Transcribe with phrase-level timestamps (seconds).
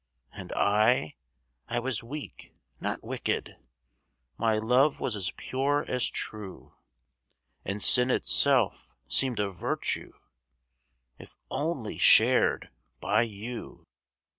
[0.33, 1.15] And I?
[1.67, 3.57] I was weak, not wicked.
[4.35, 6.73] My love was as pure as true,
[7.63, 10.13] And sin itself seemed a virtue
[11.19, 13.85] If only shared by you.